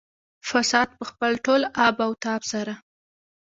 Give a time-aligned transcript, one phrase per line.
[0.49, 2.73] فساد په خپل ټول آب او تاب سره.